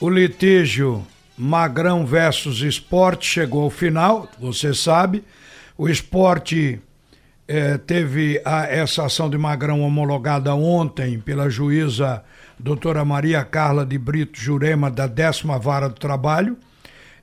[0.00, 1.06] O litígio
[1.38, 5.22] Magrão versus Esporte chegou ao final, você sabe.
[5.78, 6.80] O esporte
[7.46, 12.24] eh, teve a, essa ação de Magrão homologada ontem pela juíza
[12.58, 16.56] doutora Maria Carla de Brito Jurema, da décima vara do trabalho.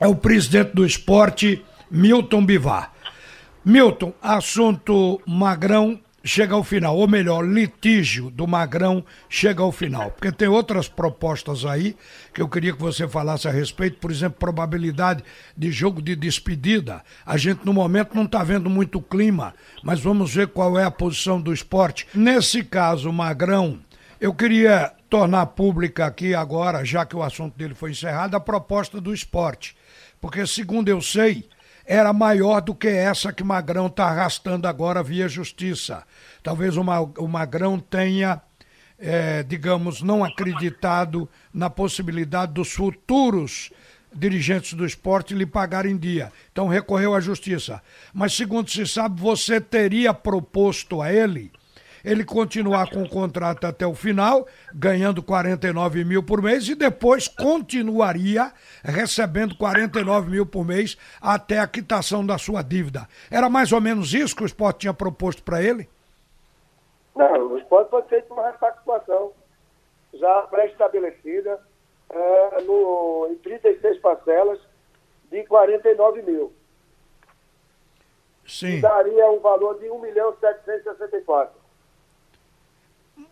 [0.01, 2.93] é o presidente do esporte, Milton Bivar.
[3.67, 10.31] Milton, assunto Magrão chega ao final, ou melhor, litígio do Magrão chega ao final, porque
[10.31, 11.97] tem outras propostas aí
[12.35, 15.25] que eu queria que você falasse a respeito, por exemplo, probabilidade
[15.57, 17.03] de jogo de despedida.
[17.25, 20.91] A gente no momento não está vendo muito clima, mas vamos ver qual é a
[20.91, 22.07] posição do esporte.
[22.15, 23.79] Nesse caso, Magrão,
[24.21, 29.01] eu queria tornar pública aqui agora, já que o assunto dele foi encerrado, a proposta
[29.01, 29.75] do esporte.
[30.21, 31.49] Porque, segundo eu sei,
[31.85, 36.05] era maior do que essa que Magrão está arrastando agora via justiça.
[36.43, 38.41] Talvez o Magrão tenha,
[38.99, 43.71] é, digamos, não acreditado na possibilidade dos futuros
[44.15, 46.33] dirigentes do esporte lhe pagarem em dia.
[46.53, 47.83] Então recorreu à justiça.
[48.13, 51.51] Mas, segundo se sabe, você teria proposto a ele
[52.05, 57.27] ele continuar com o contrato até o final, ganhando 49 mil por mês, e depois
[57.27, 58.53] continuaria
[58.85, 63.09] recebendo 49 mil por mês até a quitação da sua dívida.
[63.31, 65.89] Era mais ou menos isso que o esporte tinha proposto para ele?
[67.17, 69.33] Não, o esporte foi feito uma repactuação
[70.13, 71.59] já pré-estabelecida
[72.11, 74.59] é, no, em 36 parcelas
[75.31, 76.53] de 49 mil.
[78.47, 78.79] Sim.
[78.79, 81.64] daria um valor de 1 milhão 764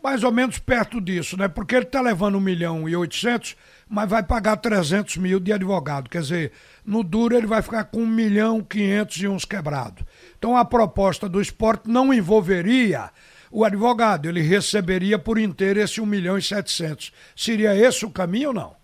[0.02, 1.46] mais ou menos perto disso, né?
[1.46, 3.56] Porque ele está levando 1 milhão e 800,
[3.88, 6.10] mas vai pagar 300 mil de advogado.
[6.10, 6.52] Quer dizer,
[6.84, 10.04] no duro ele vai ficar com 1 milhão 500 e uns quebrados.
[10.36, 13.10] Então a proposta do esporte não envolveria
[13.50, 17.12] o advogado, ele receberia por inteiro esse 1 milhão e 700.
[17.36, 18.74] Seria esse o caminho ou não?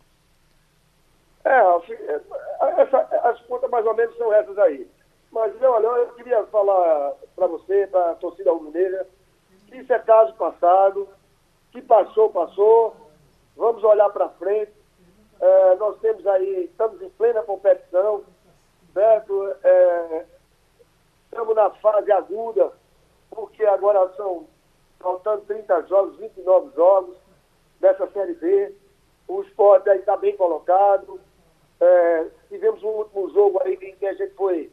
[1.44, 1.58] É,
[2.82, 4.86] essa, as contas mais ou menos são essas aí.
[5.32, 9.06] Mas, olha, eu queria falar para você, para a torcida rubro-negra,
[9.72, 11.08] isso é caso passado,
[11.72, 12.96] que passou, passou.
[13.56, 14.72] Vamos olhar para frente.
[15.40, 18.24] É, nós temos aí, estamos em plena competição,
[18.92, 19.54] certo?
[19.62, 20.26] É,
[21.24, 22.72] estamos na fase aguda,
[23.30, 24.46] porque agora são
[24.98, 27.16] faltando 30 jogos, 29 jogos
[27.80, 28.74] dessa Série B.
[29.28, 31.20] O esporte aí está bem colocado.
[31.80, 34.72] É, tivemos um último jogo aí em que a gente foi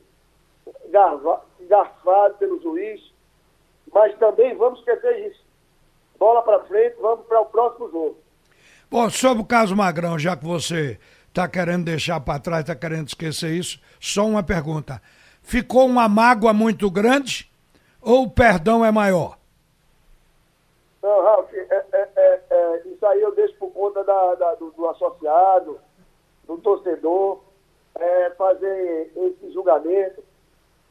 [1.67, 3.14] garfado pelo juiz
[4.57, 5.43] vamos esquecer isso.
[6.17, 8.17] Bola para frente, vamos para o próximo jogo.
[8.89, 13.07] Bom, sobre o caso Magrão, já que você está querendo deixar para trás, está querendo
[13.07, 15.01] esquecer isso, só uma pergunta.
[15.41, 17.51] Ficou uma mágoa muito grande
[18.01, 19.37] ou o perdão é maior?
[21.01, 24.71] Não, Ralf, é, é, é, é isso aí eu deixo por conta da, da do,
[24.71, 25.79] do, associado,
[26.47, 27.41] do torcedor,
[27.95, 30.23] é, fazer esse julgamento.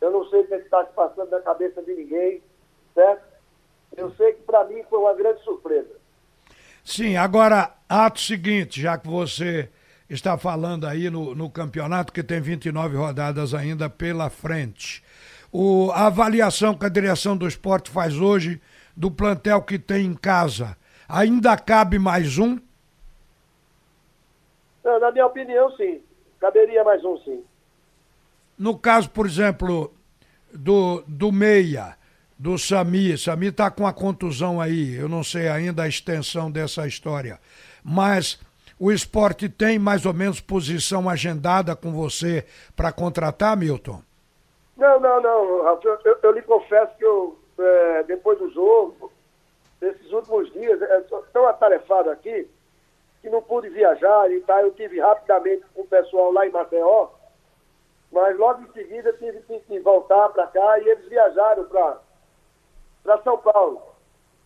[0.00, 2.42] Eu não sei o que está se passando na cabeça de ninguém
[2.94, 3.33] certo?
[3.96, 5.90] Eu sei que para mim foi uma grande surpresa.
[6.84, 9.70] Sim, agora, ato seguinte, já que você
[10.08, 15.02] está falando aí no, no campeonato, que tem 29 rodadas ainda pela frente.
[15.50, 18.60] O, a avaliação que a direção do esporte faz hoje
[18.96, 20.76] do plantel que tem em casa,
[21.08, 22.58] ainda cabe mais um?
[24.84, 26.02] Não, na minha opinião, sim.
[26.38, 27.42] Caberia mais um, sim.
[28.58, 29.92] No caso, por exemplo,
[30.52, 31.96] do, do Meia,
[32.44, 33.16] do Sami.
[33.16, 37.40] Sami está com a contusão aí, eu não sei ainda a extensão dessa história.
[37.82, 38.38] Mas
[38.78, 42.44] o esporte tem mais ou menos posição agendada com você
[42.76, 44.02] para contratar, Milton?
[44.76, 45.66] Não, não, não.
[45.82, 49.10] Eu, eu, eu lhe confesso que eu, é, depois do jogo,
[49.80, 51.00] esses últimos dias, é,
[51.32, 52.46] tão atarefado aqui,
[53.22, 57.08] que não pude viajar e tá, eu tive rapidamente com o pessoal lá em Maceió,
[58.12, 62.03] mas logo em seguida tive que voltar para cá e eles viajaram para
[63.04, 63.80] para São Paulo.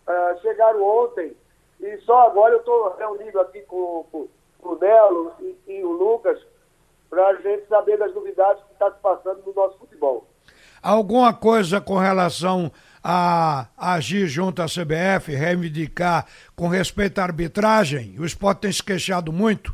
[0.07, 1.35] Uh, chegaram ontem
[1.81, 4.29] e só agora eu estou reunido aqui com, com,
[4.59, 6.39] com o Nelo e, e o Lucas
[7.09, 10.27] para a gente saber das novidades que está se passando no nosso futebol.
[10.83, 12.71] Alguma coisa com relação
[13.03, 18.17] a, agir junto à CBF, reivindicar com respeito à arbitragem?
[18.19, 19.73] O esporte tem se queixado muito?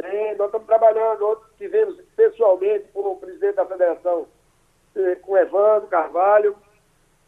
[0.00, 1.28] Sim, nós estamos trabalhando.
[1.28, 4.26] Ontem tivemos pessoalmente com o presidente da federação,
[4.96, 6.56] eh, com Evandro Carvalho.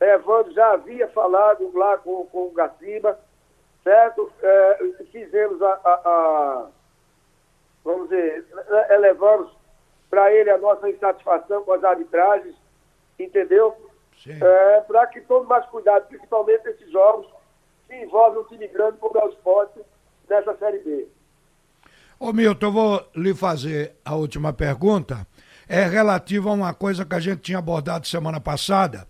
[0.00, 3.19] Evandro já havia falado lá com, com o Gaciba,
[3.82, 4.31] certo?
[4.43, 4.79] É,
[5.11, 6.67] fizemos a, a, a,
[7.85, 8.46] vamos dizer,
[8.91, 9.50] elevamos
[10.11, 12.55] para ele a nossa insatisfação com as arbitragens,
[13.19, 13.76] entendeu?
[14.26, 17.26] É, para que tome mais cuidado, principalmente esses jogos
[17.87, 19.81] que envolvem um time grande como é o esporte
[20.29, 21.08] nessa Série B.
[22.19, 25.26] Ô Milton, eu vou lhe fazer a última pergunta.
[25.69, 29.06] É relativa a uma coisa que a gente tinha abordado semana passada,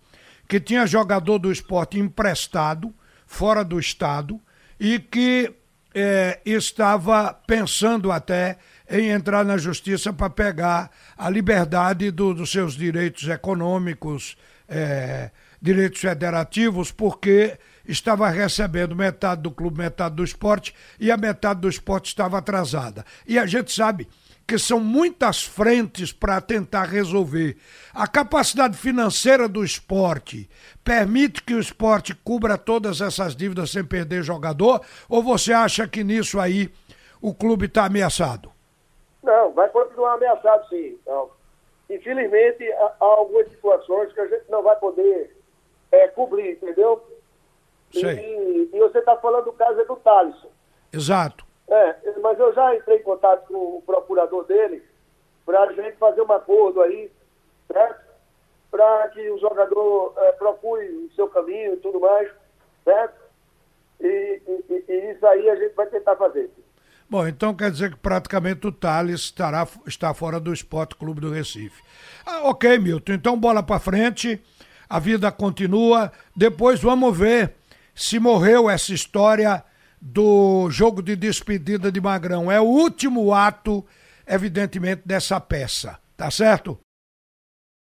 [0.48, 2.94] que tinha jogador do esporte emprestado,
[3.26, 4.40] fora do estado,
[4.78, 5.52] e que
[5.94, 8.58] é, estava pensando até
[8.90, 14.36] em entrar na justiça para pegar a liberdade do, dos seus direitos econômicos,
[14.68, 15.30] é,
[15.62, 21.68] direitos federativos, porque estava recebendo metade do clube, metade do esporte, e a metade do
[21.68, 23.04] esporte estava atrasada.
[23.26, 24.08] E a gente sabe
[24.46, 27.56] que são muitas frentes para tentar resolver.
[27.94, 30.48] A capacidade financeira do esporte
[30.84, 34.82] permite que o esporte cubra todas essas dívidas sem perder jogador?
[35.08, 36.70] Ou você acha que nisso aí
[37.22, 38.52] o clube está ameaçado?
[39.22, 40.98] Não, vai continuar ameaçado sim.
[41.02, 41.30] Então,
[41.88, 45.34] infelizmente, há algumas situações que a gente não vai poder
[45.90, 47.02] é, cobrir, entendeu?
[47.94, 50.50] E, e, você está falando do caso do Thaleson.
[50.92, 51.43] Exato.
[51.74, 54.80] É, mas eu já entrei em contato com o procurador dele
[55.44, 57.10] para a gente fazer um acordo aí,
[57.66, 58.04] certo?
[58.70, 62.30] Para que o jogador é, procure o seu caminho e tudo mais,
[62.84, 63.16] certo?
[64.00, 66.48] E, e, e, isso aí a gente vai tentar fazer.
[67.10, 71.32] Bom, então quer dizer que praticamente o Thales estará, está fora do Esporte Clube do
[71.32, 71.82] Recife.
[72.24, 74.40] Ah, ok, Milton, então bola para frente,
[74.88, 77.52] a vida continua, depois vamos ver
[77.96, 79.64] se morreu essa história
[80.06, 82.52] do jogo de despedida de Magrão.
[82.52, 83.82] É o último ato,
[84.26, 85.98] evidentemente, dessa peça.
[86.14, 86.78] Tá certo?